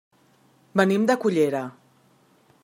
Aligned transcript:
Venim 0.81 1.05
de 1.11 1.17
Cullera. 1.25 1.61